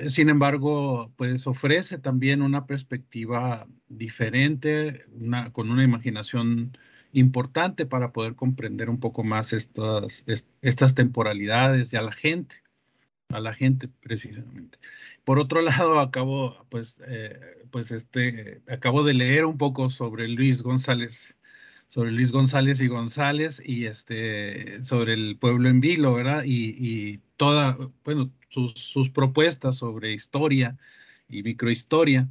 [0.08, 6.76] Sin embargo, pues ofrece también una perspectiva diferente, una, con una imaginación
[7.12, 10.24] importante para poder comprender un poco más estas,
[10.62, 12.56] estas temporalidades y a la gente.
[13.28, 14.78] a la gente precisamente.
[15.24, 17.38] Por otro lado, acabo, pues, eh,
[17.70, 21.36] pues este, acabo de leer un poco sobre Luis González,
[21.88, 26.44] sobre Luis González y González y este, sobre el pueblo en vilo, ¿verdad?
[26.44, 30.76] Y, y toda, bueno, sus, sus, propuestas sobre historia
[31.28, 32.28] y microhistoria.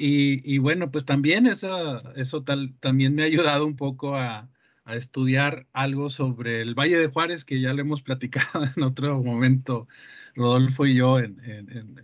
[0.00, 4.48] Y, bueno, pues también eso, eso tal, también me ha ayudado un poco a,
[4.86, 9.86] estudiar algo sobre el Valle de Juárez, que ya lo hemos platicado en otro momento,
[10.34, 11.38] Rodolfo y yo, en,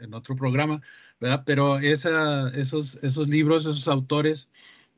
[0.01, 0.83] en, otro programa,
[1.21, 1.45] ¿verdad?
[1.47, 4.51] Pero esa, esos, esos libros, esos autores,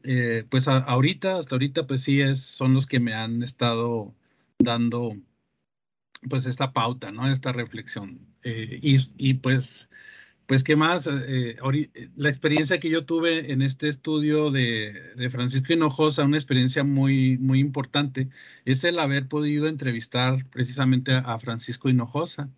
[0.04, 4.14] eh, pues a, ahorita, hasta ahorita, pues sí, es, son los que me han estado
[4.58, 5.16] dando,
[6.28, 7.28] pues esta pauta, ¿no?
[7.28, 8.20] Esta reflexión.
[8.42, 9.88] Eh, y pues
[10.46, 11.08] pues, ¿qué más?
[11.08, 11.56] Eh,
[12.16, 17.36] la experiencia que yo tuve en este estudio de, de, Francisco Hinojosa, una experiencia muy,
[17.38, 18.28] muy importante,
[18.64, 22.48] es el haber podido entrevistar precisamente a, Francisco Hinojosa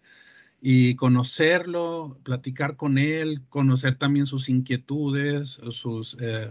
[0.61, 6.51] y conocerlo, platicar con él, conocer también sus inquietudes, sus, eh,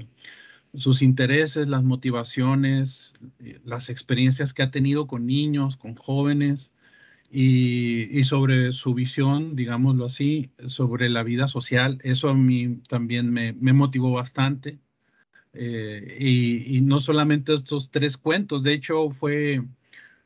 [0.76, 6.72] sus intereses, las motivaciones, eh, las experiencias que ha tenido con niños, con jóvenes
[7.30, 12.00] y, y, sobre su visión, digámoslo así, sobre la vida social.
[12.04, 14.80] Eso a mí también me, me motivó bastante.
[15.54, 19.64] Eh, y, y, no solamente estos tres cuentos, de hecho fue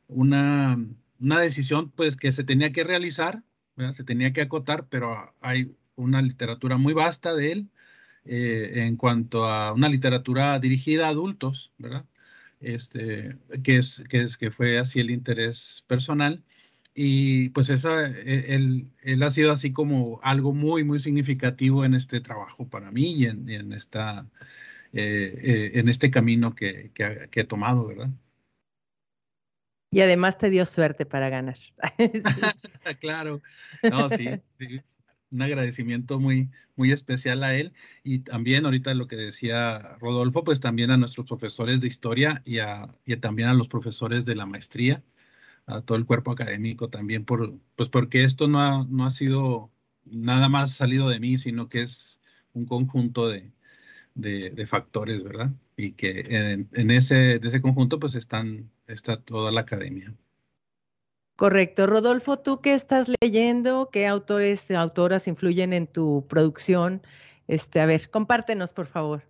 [0.07, 0.77] una,
[1.19, 3.43] una decisión pues que se tenía que realizar,
[3.75, 3.93] ¿verdad?
[3.93, 7.69] se tenía que acotar, pero hay una literatura muy vasta de él
[8.25, 12.05] eh, en cuanto a una literatura dirigida a adultos, ¿verdad?
[12.59, 16.43] Este, que, es, que, es, que fue así el interés personal
[16.93, 21.93] y pues esa, e, él, él, ha sido así como algo muy, muy significativo en
[21.93, 24.27] este trabajo para mí y en, en esta,
[24.93, 28.09] eh, eh, en este camino que, que, que, he tomado, ¿verdad?
[29.91, 31.57] Y además te dio suerte para ganar.
[32.99, 33.41] claro,
[33.89, 34.81] no, sí, sí,
[35.31, 37.73] un agradecimiento muy, muy especial a él
[38.03, 42.59] y también ahorita lo que decía Rodolfo, pues también a nuestros profesores de historia y,
[42.59, 45.03] a, y también a los profesores de la maestría
[45.71, 49.71] a todo el cuerpo académico también, por, pues porque esto no ha, no ha sido
[50.05, 52.19] nada más salido de mí, sino que es
[52.53, 53.51] un conjunto de,
[54.15, 55.51] de, de factores, ¿verdad?
[55.77, 60.13] Y que en, en, ese, de ese conjunto pues están, está toda la academia.
[61.35, 61.87] Correcto.
[61.87, 63.89] Rodolfo, ¿tú qué estás leyendo?
[63.91, 67.01] ¿Qué autores autoras influyen en tu producción?
[67.47, 69.23] Este, a ver, compártenos, por favor.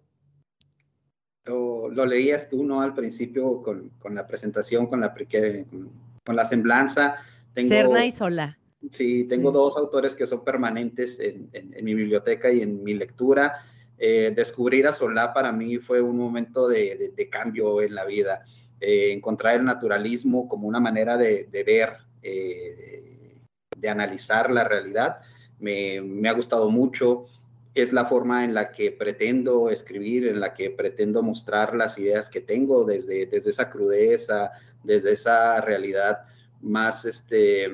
[1.46, 2.82] Lo, lo leías tú, ¿no?
[2.82, 5.90] Al principio con, con la presentación, con la, con,
[6.26, 7.16] con la semblanza.
[7.54, 8.58] Tengo, Serna y Sola.
[8.90, 9.54] Sí, tengo sí.
[9.54, 13.64] dos autores que son permanentes en, en, en, mi biblioteca y en mi lectura.
[13.98, 18.06] Eh, descubrir a Solá para mí fue un momento de, de, de cambio en la
[18.06, 18.44] vida.
[18.80, 23.38] Eh, encontrar el naturalismo como una manera de, de ver, eh,
[23.78, 25.20] de analizar la realidad,
[25.60, 27.26] me, me, ha gustado mucho.
[27.74, 32.30] Es la forma en la que pretendo escribir, en la que pretendo mostrar las ideas
[32.30, 34.52] que tengo desde, desde esa crudeza,
[34.84, 36.24] desde esa realidad
[36.62, 37.70] más, este,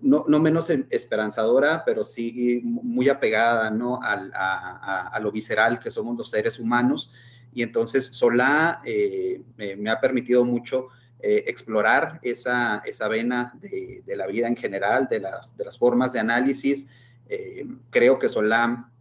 [0.00, 4.00] no, no menos esperanzadora, pero sí muy apegada ¿no?
[4.02, 7.10] a, a, lo visceral que somos los seres humanos.
[7.52, 10.88] Y entonces Solá eh, me, me, ha permitido mucho
[11.20, 15.78] eh, explorar esa, esa vena de, de, la vida en general, de las, de las
[15.78, 16.86] formas de análisis.
[17.28, 18.92] Eh, creo que Solá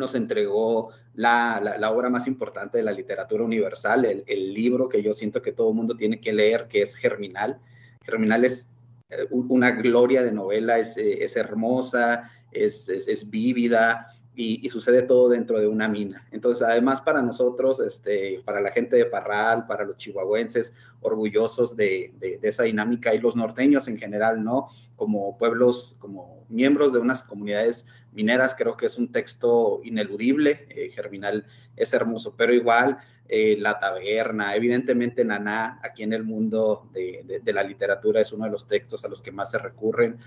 [0.00, 5.02] nos entregó la, la, obra más importante de la literatura universal, el, el, libro que
[5.02, 7.60] yo siento que todo el mundo tiene que leer, que es Germinal.
[8.04, 8.68] Germinal es
[9.10, 14.08] eh, una gloria de novela, es, eh, es hermosa, es, es, es vívida,
[14.42, 16.26] y, sucede todo dentro de una mina.
[16.30, 20.72] Entonces, además para nosotros, este, para la gente de Parral, para los chihuahuenses,
[21.02, 24.68] orgullosos de, esa dinámica y los norteños en general, ¿no?
[24.96, 30.66] Como pueblos, como miembros de unas comunidades mineras, creo que es un texto ineludible.
[30.70, 31.44] Eh, Germinal
[31.76, 32.96] es hermoso, pero igual
[33.28, 38.52] eh, La Taberna, evidentemente Naná, aquí en el mundo de la literatura, es uno de
[38.52, 40.18] los textos a los que más se recurren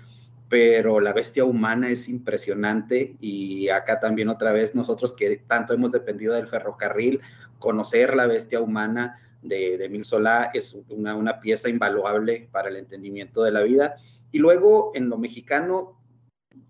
[0.54, 5.90] pero la bestia humana es impresionante y acá también otra vez nosotros que tanto hemos
[5.90, 7.20] dependido del ferrocarril,
[7.58, 12.76] conocer la bestia humana de, de Mil Solá es una, una, pieza invaluable para el
[12.76, 13.96] entendimiento de la vida.
[14.30, 16.00] Y luego en lo mexicano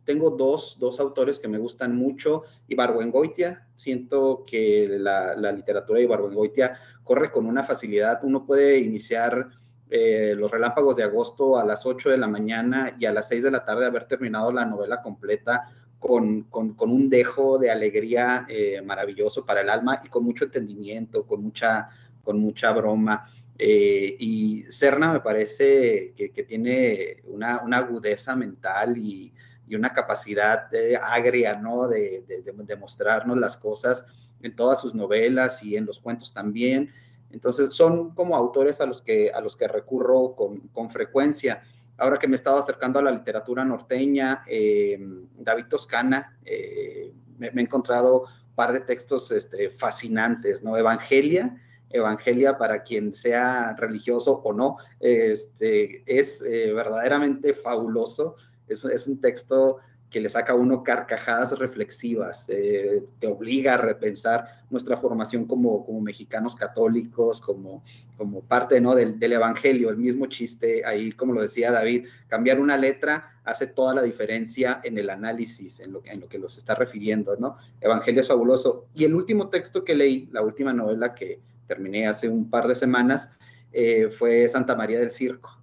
[0.05, 6.06] tengo dos, dos autores que me gustan mucho, Ibargüengoitia, siento que la, la literatura de
[6.06, 9.50] Ibargüengoitia corre con una facilidad, uno puede iniciar
[9.90, 13.44] eh, Los Relámpagos de Agosto a las 8 de la mañana y a las 6
[13.44, 15.68] de la tarde haber terminado la novela completa
[15.98, 21.26] con, con, un dejo de alegría eh, maravilloso para el alma y con mucho entendimiento,
[21.26, 21.88] con mucha,
[22.22, 23.24] con mucha broma.
[23.58, 29.32] Eh, y Cerna me parece que, tiene una, agudeza mental y,
[29.74, 30.68] una capacidad
[31.02, 31.88] agria, ¿no?
[31.88, 34.04] De, de, mostrarnos las cosas
[34.42, 36.90] en todas sus novelas y en los cuentos también.
[37.35, 41.62] Entonces, son como autores a los que, a los que recurro con, frecuencia.
[41.98, 44.96] Ahora que me he estado acercando a la literatura norteña, eh,
[45.37, 50.76] David Toscana, eh, me, he encontrado un par de textos este, fascinantes, ¿no?
[50.76, 51.60] Evangelia,
[51.90, 58.37] Evangelia para quien sea religioso o no, este, es eh, verdaderamente fabuloso.
[58.68, 59.78] Es, es, un texto
[60.15, 65.85] que le saca a uno carcajadas reflexivas, eh, te obliga a repensar nuestra formación como,
[65.85, 67.83] como mexicanos católicos, como,
[68.17, 68.94] como parte ¿no?
[68.94, 73.67] del, del, Evangelio, el mismo chiste, ahí como lo decía David, cambiar una letra hace
[73.67, 77.56] toda la diferencia en el análisis, en lo, en lo que los está refiriendo, ¿no?
[77.81, 78.87] Evangelio es fabuloso.
[78.94, 82.77] Y el último texto que leí, la última novela que, terminé hace un par de
[82.77, 83.31] semanas,
[83.73, 85.58] eh, fue Santa María del Circo,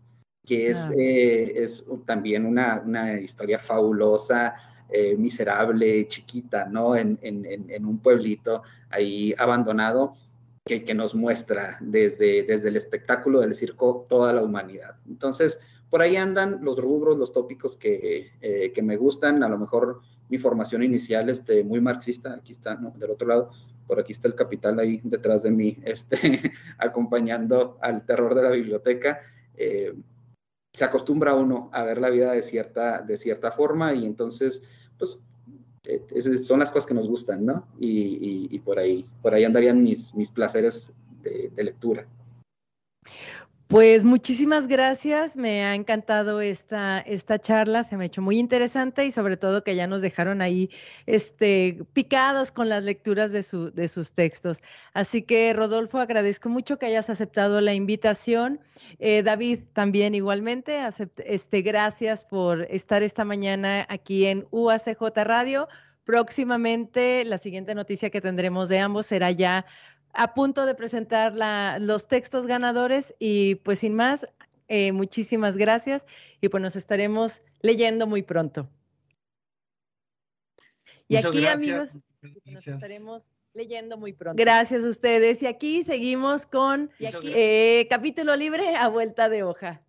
[0.46, 0.94] que es, ah.
[0.98, 4.56] eh, es también una, una, historia fabulosa,
[4.89, 6.96] eh, miserable, chiquita, ¿no?
[6.96, 10.16] En, en, en, un pueblito ahí abandonado.
[10.64, 14.96] Que, que, nos muestra desde, desde el espectáculo del circo toda la humanidad.
[15.10, 18.30] Entonces, por ahí andan los rubros, los tópicos que,
[18.72, 19.42] que me gustan.
[19.42, 22.92] A lo mejor mi formación inicial, este, muy marxista, aquí está, ¿no?
[22.92, 23.52] del otro lado,
[23.86, 26.18] por aquí está el capital ahí detrás de mí, este,
[26.78, 29.20] acompañando al terror de la biblioteca.
[29.58, 29.94] Eh,
[30.74, 34.63] se acostumbra uno a ver la vida de cierta, de cierta forma y entonces,
[34.97, 35.26] pues,
[35.86, 37.67] eh, son las cosas que nos gustan, ¿no?
[37.80, 40.91] Y, por, ahí, por ahí andarían mis, mis placeres
[41.24, 42.07] de lectura.
[43.72, 49.05] Pues muchísimas gracias, me ha encantado esta, esta charla, se me ha hecho muy interesante
[49.05, 50.69] y sobre todo que ya nos dejaron ahí
[51.05, 54.57] este, picados con las lecturas de, su, de sus textos.
[54.91, 58.59] Así que Rodolfo, agradezco mucho que hayas aceptado la invitación.
[58.99, 60.82] Eh, David, también igualmente,
[61.26, 65.69] este, gracias por estar esta mañana aquí en UACJ Radio.
[66.03, 69.65] Próximamente, la siguiente noticia que tendremos de ambos será ya
[70.14, 71.34] a punto de presentar
[71.80, 74.28] los textos ganadores y pues sin más,
[74.68, 76.05] eh, muchísimas gracias
[76.39, 78.70] y pues nos estaremos leyendo muy pronto.
[81.07, 81.89] Y aquí amigos,
[82.45, 84.41] nos estaremos leyendo muy pronto.
[84.41, 85.43] Gracias a ustedes.
[85.43, 89.82] Y aquí seguimos con eh, capítulo libre a vuelta de hoja.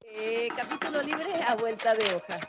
[0.00, 2.40] Eh, capítulo libre a vuelta de hoja.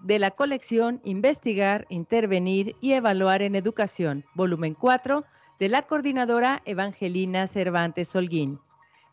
[0.00, 5.26] De la colección Investigar, Intervenir y Evaluar en Educación, volumen 4,
[5.58, 8.58] de la coordinadora Evangelina Cervantes Holguín.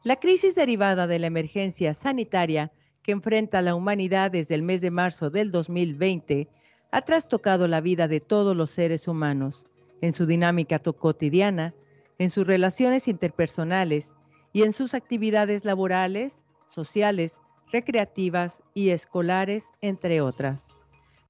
[0.04, 2.72] La crisis derivada de la emergencia sanitaria
[3.06, 6.48] que enfrenta la humanidad desde el mes de marzo del 2020
[6.90, 9.68] ha trastocado la vida de todos los seres humanos,
[10.02, 11.76] en su dinámica cotidiana,
[12.18, 14.16] en sus relaciones interpersonales
[14.54, 17.42] y en sus actividades laborales, sociales,
[17.72, 20.76] recreativas y escolares, entre otras.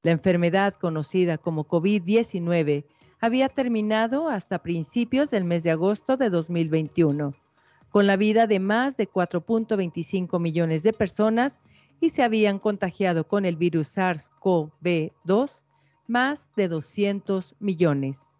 [0.02, 2.86] La enfermedad conocida como COVID-19
[3.20, 7.36] había terminado hasta principios del mes de agosto de 2021
[7.96, 11.62] con la vida de más de 4.25 millones de personas
[12.02, 15.64] y se habían contagiado con el virus SARS-CoV-2
[16.06, 18.38] más de 200 millones.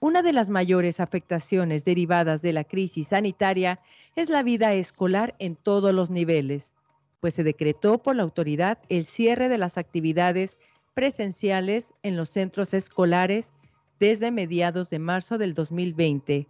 [0.00, 3.78] Una de las mayores afectaciones derivadas de la crisis sanitaria
[4.16, 6.74] es la vida escolar en todos los niveles,
[7.20, 10.56] pues se decretó por la autoridad el cierre de las actividades
[10.94, 13.52] presenciales en los centros escolares
[14.00, 16.48] desde mediados de marzo del 2020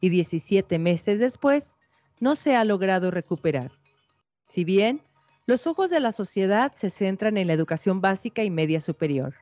[0.00, 1.76] y 17 meses después
[2.20, 3.72] no se ha logrado recuperar.
[4.44, 5.02] Si bien
[5.46, 9.34] los ojos de la sociedad se centran en la educación básica y media superior,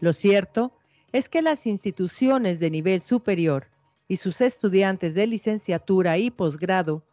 [0.00, 0.72] lo cierto
[1.12, 3.68] es que las instituciones de nivel superior
[4.08, 7.04] y sus estudiantes de licenciatura y posgrado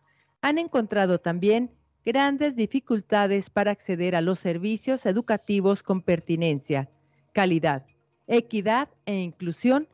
[0.42, 1.72] han encontrado también
[2.04, 6.90] grandes dificultades para acceder a los servicios educativos con pertinencia,
[7.32, 7.86] calidad,
[8.28, 9.88] equidad e inclusión